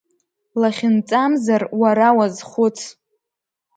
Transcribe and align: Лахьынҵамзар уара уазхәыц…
Лахьынҵамзар 0.61 1.63
уара 1.81 2.07
уазхәыц… 2.17 2.77